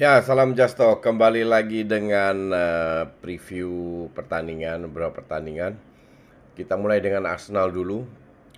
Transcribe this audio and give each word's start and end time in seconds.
Ya, 0.00 0.16
salam 0.24 0.56
Justo. 0.56 0.96
Kembali 1.04 1.44
lagi 1.44 1.84
dengan 1.84 2.56
uh, 2.56 3.04
preview 3.20 4.08
pertandingan, 4.16 4.88
beberapa 4.88 5.20
pertandingan. 5.20 5.76
Kita 6.56 6.80
mulai 6.80 7.04
dengan 7.04 7.28
Arsenal 7.28 7.68
dulu. 7.68 8.08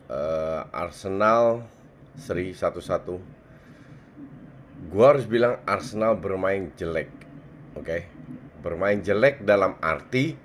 Uh, 0.07 0.63
Arsenal 0.71 1.67
seri 2.15 2.55
1-1. 2.55 3.19
Gua 4.87 5.05
harus 5.11 5.27
bilang 5.27 5.59
Arsenal 5.67 6.15
bermain 6.15 6.71
jelek. 6.79 7.11
Oke. 7.75 7.91
Okay? 7.91 8.01
Bermain 8.63 9.03
jelek 9.03 9.43
dalam 9.43 9.75
arti 9.83 10.39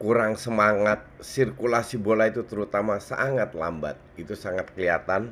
kurang 0.00 0.40
semangat, 0.40 1.04
sirkulasi 1.20 2.00
bola 2.00 2.24
itu 2.24 2.40
terutama 2.48 2.96
sangat 3.04 3.52
lambat. 3.52 4.00
Itu 4.16 4.32
sangat 4.32 4.72
kelihatan 4.72 5.28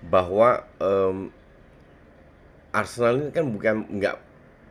bahwa 0.00 0.64
um, 0.80 1.28
Arsenal 2.74 3.22
ini 3.22 3.30
kan 3.30 3.54
bukan 3.54 3.86
nggak 3.86 4.16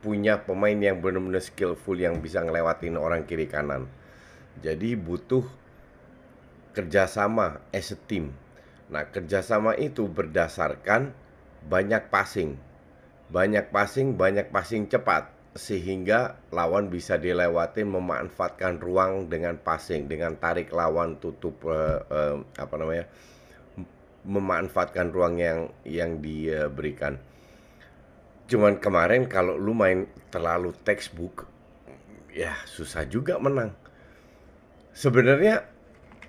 punya 0.04 0.44
pemain 0.44 0.76
yang 0.76 1.00
benar-benar 1.00 1.40
skillful 1.40 1.96
yang 1.96 2.20
bisa 2.20 2.44
ngelewatin 2.44 3.00
orang 3.00 3.23
kiri 3.23 3.48
kanan. 3.48 3.88
Jadi 4.59 5.00
butuh 5.00 5.48
kerjasama 6.76 7.64
as 7.72 7.96
a 7.96 7.98
team. 7.98 8.36
Nah 8.92 9.08
kerjasama 9.08 9.80
itu 9.80 10.12
berdasarkan 10.12 11.16
banyak 11.64 12.12
passing, 12.12 12.59
banyak 13.31 13.72
passing, 13.72 14.20
banyak 14.20 14.52
passing 14.52 14.92
cepat 14.92 15.31
sehingga 15.56 16.44
lawan 16.52 16.92
bisa 16.92 17.16
dilewatin 17.16 17.88
memanfaatkan 17.88 18.84
ruang 18.84 19.31
dengan 19.31 19.56
passing, 19.56 20.12
dengan 20.12 20.36
tarik 20.36 20.76
lawan 20.76 21.24
tutup 21.24 21.64
uh, 21.70 22.04
uh, 22.12 22.36
apa 22.59 22.76
namanya 22.76 23.06
memanfaatkan 24.28 25.16
ruang 25.16 25.40
yang 25.40 25.72
yang 25.88 26.20
diberikan. 26.20 27.16
Cuman 28.54 28.78
kemarin 28.78 29.26
kalau 29.26 29.58
lu 29.58 29.73
main 29.73 30.06
terlalu 30.30 30.78
textbook, 30.86 31.50
ya 32.30 32.54
susah 32.70 33.02
juga 33.09 33.42
menang. 33.42 33.73
Sebenarnya 34.94 35.66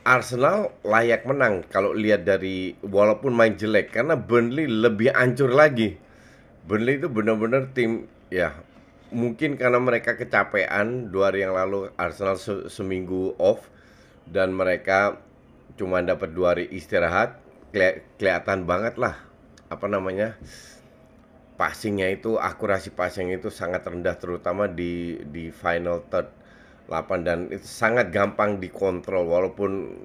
Arsenal 0.08 0.72
layak 0.80 1.28
menang 1.28 1.68
kalau 1.68 1.92
lihat 1.92 2.24
dari 2.24 2.80
walaupun 2.80 3.36
main 3.36 3.60
jelek 3.60 3.92
karena 3.92 4.16
Burnley 4.16 4.64
lebih 4.64 5.12
ancur 5.12 5.52
lagi. 5.52 6.00
Burnley 6.64 6.96
itu 6.96 7.12
benar-benar 7.12 7.76
tim 7.76 8.08
ya 8.32 8.56
mungkin 9.12 9.60
karena 9.60 9.76
mereka 9.76 10.16
kecapean 10.16 11.12
dua 11.12 11.28
hari 11.28 11.44
yang 11.44 11.52
lalu 11.52 11.92
Arsenal 12.00 12.40
se 12.40 12.72
seminggu 12.72 13.36
off 13.36 13.68
dan 14.24 14.56
mereka 14.56 15.20
cuma 15.76 16.00
dapat 16.00 16.32
dua 16.32 16.56
hari 16.56 16.72
istirahat 16.72 17.36
Keli 17.68 18.00
kelihatan 18.16 18.64
banget 18.64 18.96
lah 18.96 19.18
apa 19.68 19.86
namanya 19.90 20.40
passingnya 21.54 22.10
itu 22.10 22.34
akurasi 22.34 22.90
passing 22.90 23.30
itu 23.30 23.46
sangat 23.50 23.86
rendah 23.86 24.18
terutama 24.18 24.66
di 24.66 25.22
di 25.30 25.54
final 25.54 26.02
third 26.10 26.26
8 26.84 27.24
dan 27.24 27.48
itu 27.48 27.64
sangat 27.64 28.12
gampang 28.12 28.60
dikontrol 28.60 29.24
walaupun 29.24 29.96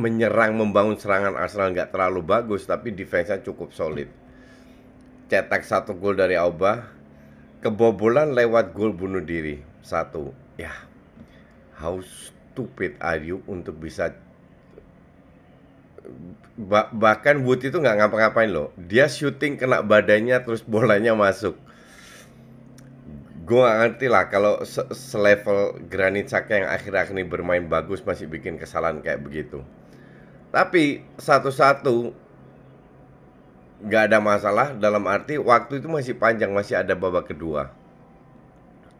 menyerang 0.00 0.56
membangun 0.56 0.96
serangan 0.96 1.36
Arsenal 1.36 1.76
nggak 1.76 1.92
terlalu 1.92 2.24
bagus 2.24 2.64
tapi 2.64 2.96
defense-nya 2.96 3.44
cukup 3.44 3.76
solid. 3.76 4.08
Cetak 5.28 5.60
satu 5.68 5.92
gol 5.92 6.16
dari 6.16 6.40
Auba 6.40 6.88
kebobolan 7.60 8.32
lewat 8.32 8.72
gol 8.72 8.96
bunuh 8.96 9.20
diri 9.20 9.60
satu. 9.84 10.32
Ya 10.56 10.72
how 11.76 12.00
stupid 12.00 12.96
are 13.04 13.20
you 13.20 13.44
untuk 13.44 13.76
bisa 13.76 14.16
bah 16.58 16.90
bahkan 16.90 17.38
Wood 17.46 17.62
itu 17.62 17.78
nggak 17.78 18.02
ngapa-ngapain 18.02 18.50
loh. 18.50 18.74
Dia 18.74 19.06
syuting 19.06 19.60
kena 19.60 19.84
badannya 19.86 20.36
terus 20.42 20.66
bolanya 20.66 21.14
masuk. 21.14 21.54
Gue 23.48 23.64
gak 23.64 23.78
ngerti 23.80 24.06
lah 24.12 24.28
kalau 24.28 24.60
se 24.68 24.84
selevel 24.92 25.80
Granit 25.88 26.28
Xhaka 26.28 26.52
yang 26.60 26.68
akhir-akhir 26.68 27.16
ini 27.16 27.24
bermain 27.24 27.64
bagus 27.64 28.04
masih 28.04 28.28
bikin 28.28 28.60
kesalahan 28.60 29.00
kayak 29.00 29.24
begitu. 29.24 29.64
Tapi 30.52 31.00
satu-satu 31.16 32.12
nggak 33.78 34.02
ada 34.10 34.18
masalah 34.20 34.76
dalam 34.76 35.06
arti 35.08 35.40
waktu 35.40 35.80
itu 35.80 35.88
masih 35.88 36.18
panjang 36.20 36.52
masih 36.52 36.76
ada 36.76 36.92
babak 36.92 37.32
kedua. 37.32 37.72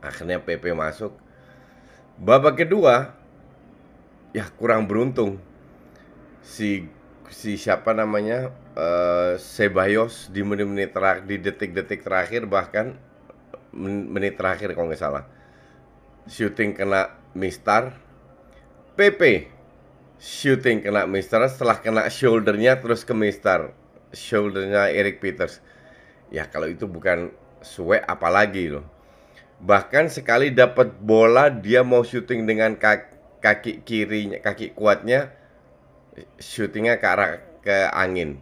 Akhirnya 0.00 0.40
PP 0.40 0.72
masuk. 0.72 1.12
Babak 2.16 2.56
kedua 2.64 3.12
ya 4.32 4.48
kurang 4.56 4.88
beruntung 4.88 5.42
si 6.48 6.88
si 7.28 7.60
siapa 7.60 7.92
namanya 7.92 8.48
uh, 8.72 9.36
Sebayos 9.36 10.32
di 10.32 10.40
menit-menit 10.40 10.96
terakhir 10.96 11.28
di 11.28 11.36
detik-detik 11.36 12.00
terakhir 12.00 12.48
bahkan 12.48 12.96
menit 13.76 14.40
terakhir 14.40 14.72
kalau 14.72 14.88
nggak 14.88 15.02
salah. 15.02 15.28
Shooting 16.24 16.72
kena 16.72 17.12
Mister 17.36 17.92
PP 18.96 19.52
shooting 20.16 20.80
kena 20.80 21.04
Mister 21.04 21.44
setelah 21.46 21.78
kena 21.84 22.08
shouldernya 22.08 22.80
terus 22.80 23.04
ke 23.04 23.12
Mister 23.12 23.76
shouldernya 24.16 24.88
Eric 24.88 25.20
Peters. 25.20 25.60
Ya 26.32 26.48
kalau 26.48 26.72
itu 26.72 26.88
bukan 26.88 27.28
suwe 27.60 28.00
apalagi 28.00 28.72
loh. 28.72 28.88
Bahkan 29.60 30.08
sekali 30.08 30.48
dapat 30.48 30.96
bola 30.96 31.52
dia 31.52 31.84
mau 31.84 32.06
shooting 32.06 32.48
dengan 32.48 32.72
kaki, 32.78 33.40
kaki 33.44 33.72
kirinya 33.84 34.40
kaki 34.40 34.72
kuatnya 34.72 35.37
syutingnya 36.38 36.98
ke 36.98 37.06
arah 37.06 37.30
ke 37.62 37.76
angin. 37.92 38.40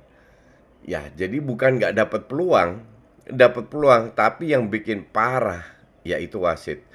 Ya, 0.86 1.10
jadi 1.18 1.42
bukan 1.42 1.82
nggak 1.82 1.98
dapat 1.98 2.30
peluang, 2.30 2.84
dapat 3.26 3.66
peluang, 3.66 4.14
tapi 4.14 4.54
yang 4.54 4.70
bikin 4.70 5.02
parah 5.10 5.66
yaitu 6.06 6.38
wasit. 6.38 6.86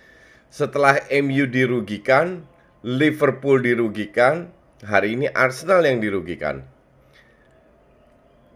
Setelah 0.48 1.04
MU 1.12 1.44
dirugikan, 1.48 2.48
Liverpool 2.82 3.60
dirugikan, 3.60 4.52
hari 4.84 5.20
ini 5.20 5.28
Arsenal 5.32 5.84
yang 5.84 6.00
dirugikan. 6.00 6.64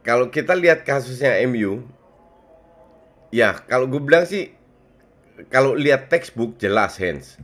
Kalau 0.05 0.31
kita 0.31 0.55
lihat 0.55 0.87
kasusnya 0.87 1.35
MU, 1.49 1.83
ya 3.33 3.57
kalau 3.67 3.91
gue 3.91 3.99
bilang 3.99 4.23
sih, 4.23 4.55
kalau 5.51 5.75
lihat 5.75 6.07
textbook 6.07 6.55
jelas 6.55 6.95
hands 6.95 7.35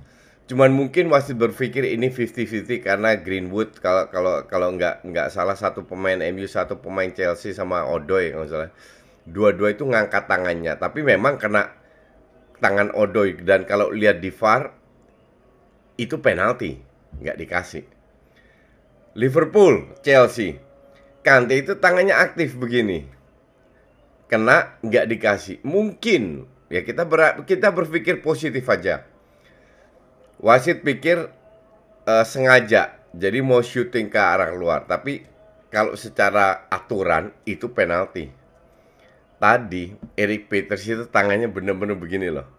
Cuman 0.52 0.68
mungkin 0.76 1.08
masih 1.08 1.40
berpikir 1.40 1.88
ini 1.88 2.12
50-50 2.12 2.84
karena 2.84 3.16
Greenwood 3.16 3.80
kalau 3.80 4.12
kalau 4.12 4.44
kalau 4.52 4.76
nggak 4.76 5.08
nggak 5.08 5.32
salah 5.32 5.56
satu 5.56 5.88
pemain 5.88 6.20
MU 6.20 6.44
satu 6.44 6.76
pemain 6.76 7.08
Chelsea 7.08 7.56
sama 7.56 7.88
Odoi 7.88 8.36
kalau 8.36 8.52
salah. 8.52 8.72
Dua-dua 9.24 9.72
itu 9.72 9.88
ngangkat 9.88 10.28
tangannya, 10.28 10.76
tapi 10.76 11.08
memang 11.08 11.40
kena 11.40 11.72
tangan 12.60 12.92
Odoi 12.92 13.40
dan 13.48 13.64
kalau 13.64 13.96
lihat 13.96 14.20
di 14.20 14.28
VAR 14.28 14.76
itu 15.96 16.20
penalti, 16.20 16.76
nggak 17.24 17.38
dikasih. 17.40 17.88
Liverpool, 19.16 19.88
Chelsea. 20.04 20.60
Kante 21.24 21.64
itu 21.64 21.80
tangannya 21.80 22.12
aktif 22.12 22.60
begini. 22.60 23.08
Kena 24.28 24.76
nggak 24.84 25.16
dikasih. 25.16 25.64
Mungkin 25.64 26.44
ya 26.68 26.84
kita 26.84 27.08
ber, 27.08 27.48
kita 27.48 27.72
berpikir 27.72 28.20
positif 28.20 28.68
aja 28.68 29.08
wasit 30.42 30.82
pikir 30.82 31.30
uh, 32.10 32.26
sengaja 32.26 32.98
jadi 33.14 33.40
mau 33.46 33.62
syuting 33.62 34.10
ke 34.10 34.20
arah 34.20 34.52
luar 34.52 34.90
tapi 34.90 35.24
kalau 35.72 35.96
secara 35.96 36.68
aturan 36.68 37.32
itu 37.48 37.72
penalti 37.72 38.28
tadi 39.38 39.94
Eric 40.18 40.52
Peters 40.52 40.84
itu 40.84 41.06
tangannya 41.08 41.48
bener-bener 41.48 41.96
begini 41.96 42.28
loh 42.34 42.50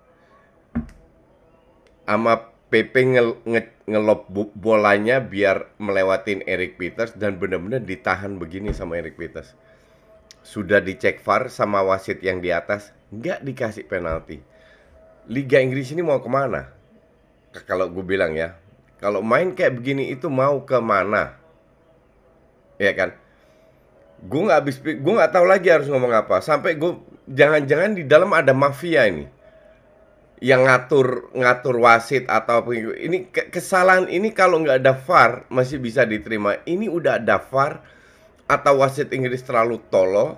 sama 2.07 2.53
Pepe 2.73 3.05
nge, 3.05 3.45
nge, 3.45 3.63
ngelop 3.85 4.33
bolanya 4.57 5.21
biar 5.21 5.77
melewatin 5.77 6.41
Eric 6.49 6.81
Peters 6.81 7.13
dan 7.13 7.37
benar-benar 7.37 7.85
ditahan 7.85 8.41
begini 8.41 8.73
sama 8.73 8.97
Eric 8.97 9.21
Peters. 9.21 9.53
Sudah 10.41 10.81
dicek 10.81 11.21
VAR 11.21 11.53
sama 11.53 11.85
wasit 11.85 12.25
yang 12.25 12.41
di 12.41 12.49
atas, 12.49 12.97
nggak 13.13 13.45
dikasih 13.45 13.85
penalti. 13.85 14.41
Liga 15.29 15.61
Inggris 15.61 15.93
ini 15.93 16.01
mau 16.01 16.25
ke 16.25 16.33
mana? 16.33 16.73
Kalau 17.53 17.93
gue 17.93 18.05
bilang 18.05 18.33
ya, 18.33 18.57
kalau 18.97 19.21
main 19.21 19.53
kayak 19.53 19.77
begini 19.77 20.09
itu 20.09 20.33
mau 20.33 20.65
ke 20.65 20.81
mana? 20.81 21.37
Ya 22.81 22.97
kan? 22.97 23.13
Gue 24.25 24.41
nggak 24.49 24.59
habis, 24.65 24.77
gue 24.81 25.13
nggak 25.13 25.33
tahu 25.35 25.45
lagi 25.45 25.69
harus 25.69 25.91
ngomong 25.93 26.15
apa. 26.17 26.41
Sampai 26.41 26.81
gue 26.81 26.97
jangan-jangan 27.29 27.99
di 27.99 28.09
dalam 28.09 28.33
ada 28.33 28.57
mafia 28.57 29.05
ini 29.07 29.27
yang 30.43 30.67
ngatur 30.67 31.31
ngatur 31.39 31.79
wasit 31.79 32.27
atau 32.27 32.67
ini 32.75 33.31
kesalahan 33.31 34.11
ini 34.11 34.35
kalau 34.35 34.59
nggak 34.59 34.83
ada 34.83 34.99
VAR 34.99 35.47
masih 35.47 35.79
bisa 35.79 36.03
diterima. 36.03 36.59
Ini 36.67 36.91
udah 36.91 37.23
ada 37.23 37.39
VAR 37.39 37.79
atau 38.51 38.83
wasit 38.83 39.15
Inggris 39.15 39.47
terlalu 39.47 39.79
tolol 39.87 40.35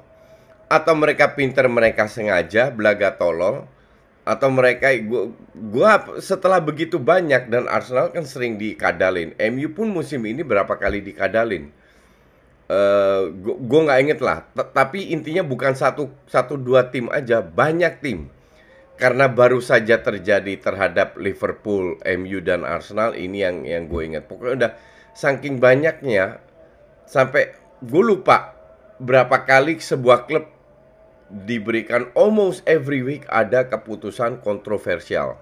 atau 0.68 0.92
mereka 0.92 1.32
pinter 1.32 1.64
mereka 1.72 2.04
sengaja 2.04 2.68
belaga 2.68 3.16
tolol 3.16 3.64
atau 4.24 4.48
mereka 4.48 4.88
gua, 5.04 5.28
gua 5.52 5.90
setelah 6.18 6.58
begitu 6.58 6.96
banyak 6.96 7.52
dan 7.52 7.68
Arsenal 7.68 8.08
kan 8.08 8.24
sering 8.24 8.56
dikadalin. 8.56 9.36
MU 9.52 9.68
pun 9.76 9.92
musim 9.92 10.24
ini 10.24 10.40
berapa 10.40 10.72
kali 10.80 11.04
dikadalin. 11.04 11.68
Uh, 12.64 13.28
gue 13.44 13.80
nggak 13.84 14.00
inget 14.00 14.20
lah, 14.24 14.40
tapi 14.72 15.12
intinya 15.12 15.44
bukan 15.44 15.76
satu 15.76 16.08
satu 16.24 16.56
dua 16.56 16.88
tim 16.88 17.12
aja, 17.12 17.44
banyak 17.44 18.00
tim 18.00 18.32
karena 18.94 19.26
baru 19.26 19.58
saja 19.58 19.98
terjadi 20.00 20.54
terhadap 20.62 21.18
Liverpool, 21.18 21.98
MU 22.16 22.38
dan 22.40 22.62
Arsenal 22.62 23.18
ini 23.18 23.42
yang 23.42 23.66
yang 23.66 23.90
gue 23.90 24.02
ingat. 24.06 24.24
Pokoknya 24.30 24.54
udah 24.54 24.72
saking 25.12 25.58
banyaknya 25.58 26.40
sampai 27.04 27.52
gue 27.82 28.02
lupa 28.02 28.54
berapa 29.02 29.44
kali 29.44 29.82
sebuah 29.82 30.30
klub 30.30 30.53
diberikan 31.30 32.12
almost 32.12 32.60
every 32.68 33.00
week 33.00 33.24
ada 33.32 33.68
keputusan 33.68 34.44
kontroversial. 34.44 35.40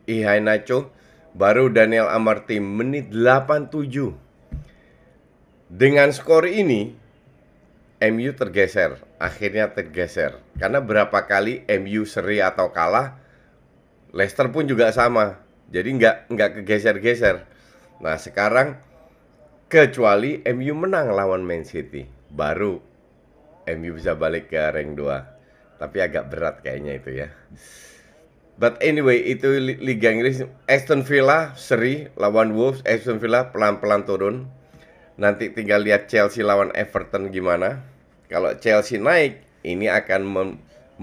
Ihai 0.10 0.40
Nacho 0.44 0.90
baru 1.38 1.70
Daniel 1.72 2.10
Amarty 2.10 2.60
menit 2.60 3.14
87 3.14 4.16
dengan 5.70 6.10
skor 6.12 6.50
ini 6.50 6.96
MU 8.04 8.32
tergeser. 8.36 9.00
Akhirnya 9.16 9.72
tergeser. 9.72 10.44
Karena 10.60 10.84
berapa 10.84 11.24
kali 11.24 11.64
MU 11.80 12.04
seri 12.04 12.44
atau 12.44 12.76
kalah 12.76 13.16
Leicester 14.14 14.52
pun 14.54 14.68
juga 14.70 14.94
sama 14.94 15.43
jadi 15.70 15.90
nggak 15.90 16.16
nggak 16.34 16.50
kegeser-geser 16.62 17.46
nah 18.04 18.20
sekarang 18.20 18.76
kecuali 19.70 20.44
MU 20.52 20.74
menang 20.76 21.14
lawan 21.14 21.46
Man 21.46 21.64
City 21.64 22.04
baru 22.32 22.82
MU 23.70 23.92
bisa 23.96 24.18
balik 24.18 24.52
ke 24.52 24.60
rank 24.60 24.98
2 24.98 25.80
tapi 25.80 25.98
agak 26.02 26.32
berat 26.32 26.60
kayaknya 26.64 27.00
itu 27.00 27.12
ya 27.24 27.30
But 28.54 28.78
anyway, 28.86 29.18
itu 29.26 29.50
Liga 29.82 30.14
Inggris. 30.14 30.46
Aston 30.70 31.02
Villa 31.02 31.58
seri 31.58 32.06
lawan 32.14 32.54
Wolves. 32.54 32.86
Aston 32.86 33.18
Villa 33.18 33.50
pelan-pelan 33.50 34.06
turun. 34.06 34.46
Nanti 35.18 35.50
tinggal 35.50 35.82
lihat 35.82 36.06
Chelsea 36.06 36.46
lawan 36.46 36.70
Everton 36.78 37.34
gimana. 37.34 37.82
Kalau 38.30 38.54
Chelsea 38.62 39.02
naik, 39.02 39.42
ini 39.66 39.90
akan 39.90 40.54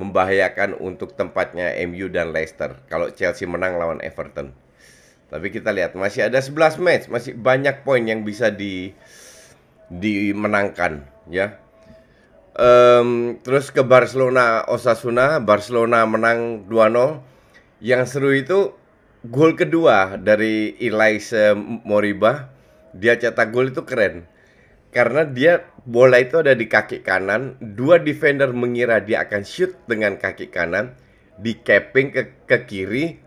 membahayakan 0.00 0.81
untuk 0.81 1.12
tempatnya 1.12 1.76
MU 1.85 2.08
dan 2.08 2.32
Leicester. 2.32 2.81
Kalau 2.88 3.12
Chelsea 3.12 3.45
menang 3.45 3.76
lawan 3.76 4.00
Everton. 4.00 4.57
Tapi 5.28 5.52
kita 5.52 5.71
lihat 5.71 5.95
masih 5.95 6.26
ada 6.26 6.40
11 6.42 6.80
match, 6.83 7.04
masih 7.07 7.38
banyak 7.38 7.87
poin 7.87 8.02
yang 8.02 8.25
bisa 8.26 8.50
di 8.50 8.97
dimenangkan 9.92 11.07
ya. 11.30 11.61
Um, 12.57 13.38
terus 13.47 13.71
ke 13.71 13.87
Barcelona 13.87 14.66
Osasuna, 14.66 15.38
Barcelona 15.38 16.02
menang 16.02 16.66
2-0 16.66 17.23
yang 17.78 18.02
seru 18.11 18.35
itu 18.35 18.75
gol 19.30 19.54
kedua 19.54 20.19
dari 20.19 20.75
Elise 20.83 21.54
Moriba. 21.87 22.50
Dia 22.90 23.14
cetak 23.14 23.54
gol 23.54 23.71
itu 23.71 23.87
keren. 23.87 24.26
Karena 24.90 25.23
dia 25.23 25.70
bola 25.87 26.18
itu 26.18 26.42
ada 26.42 26.50
di 26.50 26.66
kaki 26.66 27.06
kanan, 27.06 27.54
dua 27.62 28.02
defender 28.02 28.50
mengira 28.50 28.99
dia 28.99 29.23
akan 29.23 29.47
shoot 29.47 29.70
dengan 29.87 30.18
kaki 30.18 30.50
kanan, 30.50 30.99
di 31.38 31.54
capping 31.62 32.11
ke, 32.11 32.23
ke 32.44 32.59
kiri, 32.66 33.23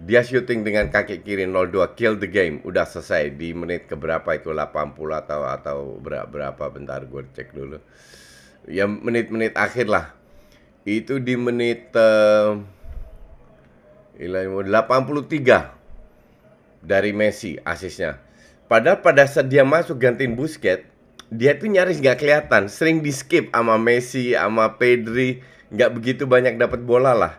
dia 0.00 0.24
shooting 0.26 0.66
dengan 0.66 0.90
kaki 0.90 1.22
kiri 1.22 1.46
02 1.46 1.94
kill 1.94 2.18
the 2.18 2.26
game. 2.26 2.58
Udah 2.66 2.82
selesai 2.82 3.30
di 3.38 3.54
menit 3.54 3.86
ke 3.86 3.94
berapa 3.94 4.26
itu 4.34 4.50
80 4.50 4.90
atau 4.96 5.46
atau 5.46 5.78
berapa 6.02 6.64
bentar 6.72 7.06
gue 7.06 7.22
cek 7.30 7.54
dulu. 7.54 7.78
Ya 8.66 8.88
menit-menit 8.88 9.54
akhir 9.54 9.86
lah. 9.86 10.10
Itu 10.88 11.22
di 11.22 11.38
menit 11.38 11.94
uh, 11.96 12.58
83 14.18 16.84
dari 16.84 17.12
Messi 17.14 17.56
asisnya. 17.62 18.18
Padahal 18.66 18.98
pada 19.04 19.28
saat 19.28 19.52
dia 19.52 19.62
masuk 19.62 20.00
gantiin 20.00 20.34
Busquets, 20.34 20.88
dia 21.34 21.58
tuh 21.58 21.66
nyaris 21.66 21.98
nggak 21.98 22.22
kelihatan, 22.22 22.70
sering 22.70 23.02
di 23.02 23.10
skip 23.10 23.50
sama 23.50 23.74
Messi, 23.74 24.38
sama 24.38 24.78
Pedri, 24.78 25.42
nggak 25.74 25.90
begitu 25.90 26.22
banyak 26.30 26.54
dapat 26.54 26.86
bola 26.86 27.10
lah. 27.10 27.34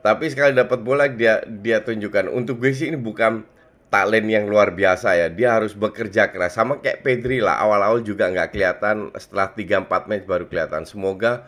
Tapi 0.00 0.32
sekali 0.32 0.56
dapat 0.56 0.80
bola 0.82 1.06
dia 1.06 1.44
dia 1.46 1.84
tunjukkan 1.84 2.32
untuk 2.32 2.58
gue 2.58 2.72
sih 2.74 2.90
ini 2.90 2.98
bukan 2.98 3.46
talent 3.92 4.26
yang 4.26 4.48
luar 4.48 4.72
biasa 4.72 5.14
ya. 5.14 5.28
Dia 5.28 5.60
harus 5.60 5.76
bekerja 5.76 6.32
keras 6.32 6.56
sama 6.56 6.80
kayak 6.80 7.04
Pedri 7.04 7.38
lah. 7.38 7.60
Awal-awal 7.60 8.00
juga 8.00 8.32
nggak 8.32 8.56
kelihatan, 8.56 9.12
setelah 9.14 9.52
3-4 9.52 10.08
match 10.08 10.24
baru 10.24 10.44
kelihatan. 10.48 10.88
Semoga 10.88 11.46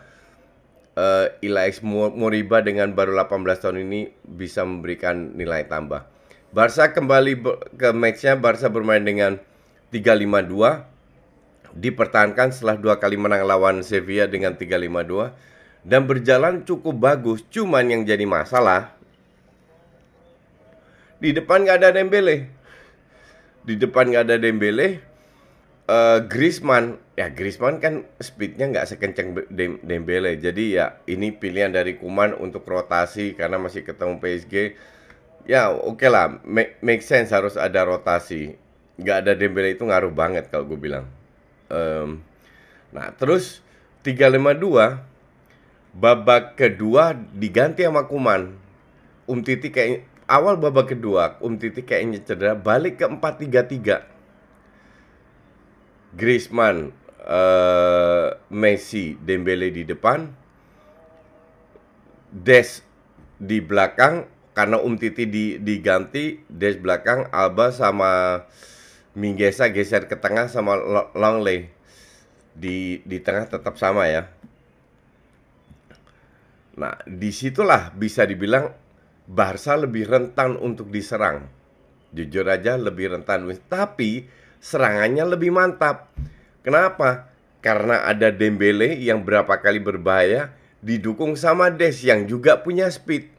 uh, 0.95 1.27
Ilaix 1.41 1.81
Moriba 1.83 2.61
dengan 2.61 2.93
baru 2.93 3.17
18 3.17 3.59
tahun 3.59 3.77
ini 3.89 4.13
bisa 4.23 4.61
memberikan 4.63 5.33
nilai 5.33 5.65
tambah. 5.65 6.05
Barca 6.55 6.93
kembali 6.93 7.43
ke 7.75 7.91
matchnya, 7.91 8.39
Barca 8.39 8.71
bermain 8.71 9.03
dengan 9.03 9.41
3-5-2. 9.91 10.94
Dipertahankan 11.75 12.55
setelah 12.55 12.79
dua 12.79 12.95
kali 12.97 13.19
menang 13.19 13.43
lawan 13.43 13.83
Sevilla 13.83 14.25
dengan 14.25 14.55
3-5-2 14.55 15.85
dan 15.85 16.07
berjalan 16.09 16.63
cukup 16.63 16.95
bagus. 16.97 17.43
Cuman 17.51 17.91
yang 17.91 18.01
jadi 18.07 18.23
masalah 18.25 18.95
di 21.19 21.35
depan 21.35 21.63
nggak 21.67 21.77
ada 21.83 21.89
Dembele. 21.95 22.47
Di 23.67 23.75
depan 23.75 24.09
nggak 24.11 24.25
ada 24.31 24.37
Dembele. 24.39 25.13
Uh, 25.85 26.17
Griezmann, 26.25 26.97
ya 27.13 27.29
Griezmann 27.29 27.77
kan 27.77 28.09
speednya 28.17 28.65
nggak 28.73 28.89
sekencang 28.89 29.37
Dembele. 29.85 30.33
Jadi 30.41 30.81
ya 30.81 30.97
ini 31.05 31.29
pilihan 31.29 31.69
dari 31.69 32.01
Kuman 32.01 32.33
untuk 32.33 32.65
rotasi 32.65 33.37
karena 33.37 33.61
masih 33.61 33.85
ketemu 33.85 34.17
PSG. 34.17 34.73
Ya 35.45 35.69
oke 35.69 36.01
okay 36.01 36.09
lah, 36.09 36.41
make, 36.41 36.81
make 36.81 37.05
sense 37.05 37.29
harus 37.29 37.53
ada 37.53 37.85
rotasi. 37.85 38.57
Nggak 38.97 39.17
ada 39.21 39.31
Dembele 39.37 39.77
itu 39.77 39.85
ngaruh 39.85 40.09
banget 40.09 40.49
kalau 40.49 40.65
gue 40.65 40.79
bilang. 40.79 41.05
Um, 41.71 42.21
nah 42.93 43.09
terus 43.17 43.65
352 44.05 45.01
babak 45.95 46.59
kedua 46.59 47.15
diganti 47.15 47.87
sama 47.87 48.05
Kuman. 48.05 48.53
Um 49.25 49.41
Titi 49.41 49.73
kayak 49.73 50.05
awal 50.29 50.57
babak 50.61 50.93
kedua 50.93 51.37
Um 51.41 51.57
Titi 51.57 51.81
kayaknya 51.81 52.21
cedera 52.21 52.53
balik 52.53 53.01
ke 53.01 53.05
4-3-3 53.09 54.05
Griezmann 56.13 56.93
uh, 57.25 58.37
Messi 58.53 59.17
Dembele 59.17 59.73
di 59.73 59.81
depan 59.81 60.29
Des 62.29 62.85
di 63.41 63.59
belakang 63.63 64.29
karena 64.53 64.77
Um 64.77 64.95
Titi 64.99 65.25
di, 65.25 65.57
diganti 65.57 66.45
Des 66.45 66.77
belakang 66.77 67.27
Alba 67.33 67.73
sama 67.73 68.45
Minggesa 69.15 69.71
geser 69.71 70.11
ke 70.11 70.19
tengah 70.19 70.51
sama 70.51 70.75
Longley 71.15 71.71
di 72.55 72.99
di 73.03 73.17
tengah 73.23 73.47
tetap 73.47 73.79
sama 73.79 74.07
ya. 74.11 74.27
Nah, 76.75 76.99
di 77.07 77.31
situlah 77.31 77.95
bisa 77.95 78.27
dibilang 78.27 78.67
Barca 79.25 79.79
lebih 79.79 80.05
rentan 80.05 80.59
untuk 80.59 80.91
diserang. 80.91 81.47
Jujur 82.11 82.45
aja 82.47 82.75
lebih 82.75 83.15
rentan, 83.15 83.47
tapi 83.71 84.27
serangannya 84.59 85.23
lebih 85.23 85.55
mantap. 85.55 86.11
Kenapa? 86.61 87.31
Karena 87.63 88.05
ada 88.05 88.29
Dembele 88.29 88.93
yang 88.99 89.25
berapa 89.25 89.57
kali 89.57 89.81
berbahaya 89.81 90.53
didukung 90.85 91.33
sama 91.33 91.73
Des 91.73 91.97
yang 92.05 92.29
juga 92.29 92.61
punya 92.61 92.91
speed. 92.91 93.31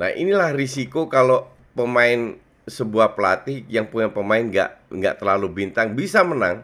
Nah 0.00 0.08
inilah 0.08 0.56
risiko 0.56 1.12
kalau 1.12 1.52
pemain 1.76 2.40
sebuah 2.66 3.18
pelatih 3.18 3.66
yang 3.66 3.90
punya 3.90 4.14
pemain 4.14 4.42
nggak 4.42 4.94
nggak 4.94 5.14
terlalu 5.18 5.50
bintang 5.50 5.98
bisa 5.98 6.22
menang. 6.22 6.62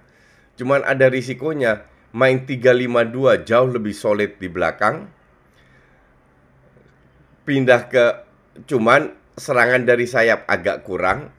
Cuman 0.58 0.82
ada 0.86 1.06
risikonya 1.10 1.86
main 2.14 2.42
3-5-2 2.46 3.46
jauh 3.46 3.68
lebih 3.70 3.94
solid 3.94 4.38
di 4.38 4.48
belakang. 4.50 5.10
Pindah 7.46 7.82
ke 7.88 8.04
Cuman 8.66 9.14
serangan 9.38 9.86
dari 9.86 10.10
sayap 10.10 10.50
agak 10.50 10.82
kurang. 10.82 11.30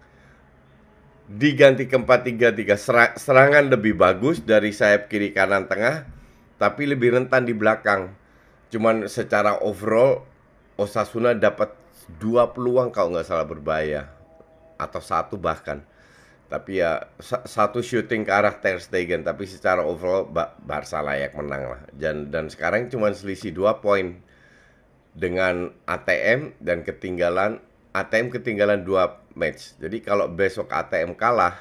Diganti 1.30 1.86
ke 1.86 2.00
4-3-3 2.00 3.20
serangan 3.20 3.66
lebih 3.70 4.00
bagus 4.00 4.42
dari 4.42 4.74
sayap 4.74 5.12
kiri 5.12 5.30
kanan 5.30 5.70
tengah 5.70 6.08
tapi 6.58 6.90
lebih 6.90 7.14
rentan 7.16 7.46
di 7.46 7.54
belakang. 7.54 8.16
Cuman 8.74 9.06
secara 9.06 9.62
overall 9.62 10.26
Osasuna 10.80 11.36
dapat 11.36 11.76
dua 12.18 12.50
peluang 12.50 12.90
kalau 12.90 13.14
nggak 13.14 13.28
salah 13.28 13.46
berbahaya 13.46 14.19
atau 14.80 15.04
satu 15.04 15.36
bahkan. 15.36 15.84
Tapi 16.50 16.82
ya 16.82 17.06
satu 17.22 17.86
shooting 17.86 18.26
ke 18.26 18.32
arah 18.34 18.58
Ter 18.58 18.82
Stegen 18.82 19.22
tapi 19.22 19.46
secara 19.46 19.86
overall 19.86 20.26
Barca 20.66 21.04
layak 21.06 21.38
menang 21.38 21.78
lah. 21.78 21.82
Dan 21.94 22.34
dan 22.34 22.50
sekarang 22.50 22.90
cuma 22.90 23.14
selisih 23.14 23.54
dua 23.54 23.78
poin 23.84 24.18
dengan 25.14 25.70
ATM 25.86 26.58
dan 26.58 26.82
ketinggalan 26.82 27.62
ATM 27.94 28.34
ketinggalan 28.34 28.82
dua 28.82 29.22
match. 29.38 29.78
Jadi 29.78 30.02
kalau 30.02 30.26
besok 30.26 30.74
ATM 30.74 31.14
kalah 31.14 31.54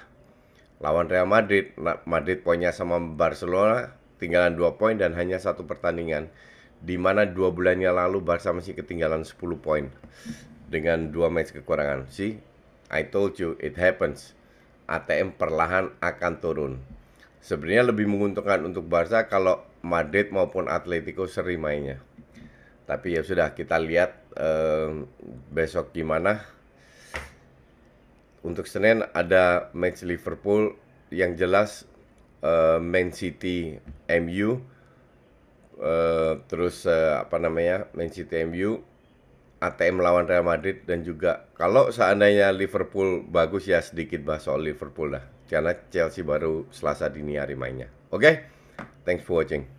lawan 0.80 1.10
Real 1.10 1.28
Madrid, 1.28 1.74
Madrid 2.08 2.40
poinnya 2.40 2.72
sama 2.72 2.96
Barcelona 2.96 3.92
tinggalan 4.16 4.56
dua 4.56 4.80
poin 4.80 4.96
dan 4.96 5.12
hanya 5.12 5.36
satu 5.36 5.68
pertandingan. 5.68 6.32
Di 6.78 6.94
mana 6.94 7.26
dua 7.26 7.50
bulannya 7.50 7.90
lalu 7.90 8.22
Barca 8.22 8.54
masih 8.54 8.78
ketinggalan 8.78 9.26
10 9.26 9.34
poin 9.58 9.90
dengan 10.70 11.10
dua 11.10 11.26
match 11.26 11.50
kekurangan. 11.50 12.06
See, 12.06 12.38
I 12.88 13.08
told 13.08 13.36
you 13.36 13.56
it 13.60 13.76
happens. 13.76 14.32
ATM 14.88 15.36
perlahan 15.36 15.92
akan 16.00 16.34
turun. 16.40 16.72
Sebenarnya 17.44 17.92
lebih 17.92 18.08
menguntungkan 18.08 18.64
untuk 18.64 18.88
Barca 18.88 19.28
kalau 19.28 19.60
Madrid 19.84 20.32
maupun 20.32 20.66
Atletico 20.66 21.28
seri 21.28 21.60
mainnya. 21.60 22.00
Tapi 22.88 23.14
ya 23.14 23.22
sudah 23.22 23.52
kita 23.52 23.76
lihat 23.76 24.16
uh, 24.40 25.04
besok 25.52 25.92
gimana. 25.92 26.40
Untuk 28.40 28.64
Senin 28.64 29.04
ada 29.12 29.68
match 29.76 30.00
Liverpool 30.08 30.72
yang 31.12 31.36
jelas 31.36 31.84
uh, 32.40 32.80
Man 32.80 33.12
City 33.12 33.76
MU 34.08 34.60
eh, 35.78 36.32
terus 36.50 36.86
uh, 36.86 37.22
apa 37.22 37.36
namanya 37.38 37.86
Man 37.94 38.10
City 38.10 38.42
MU 38.46 38.82
ATM 39.58 39.98
melawan 39.98 40.26
Real 40.30 40.46
Madrid 40.46 40.86
dan 40.86 41.02
juga 41.02 41.50
kalau 41.58 41.90
seandainya 41.90 42.54
Liverpool 42.54 43.26
bagus 43.26 43.66
ya 43.66 43.82
sedikit 43.82 44.22
bahas 44.22 44.46
soal 44.46 44.62
Liverpool 44.62 45.10
lah 45.10 45.24
karena 45.50 45.74
Chelsea 45.90 46.22
baru 46.22 46.68
Selasa 46.70 47.10
dini 47.10 47.40
hari 47.40 47.58
mainnya. 47.58 47.90
Oke, 48.14 48.22
okay? 48.22 48.34
thanks 49.02 49.26
for 49.26 49.42
watching. 49.42 49.77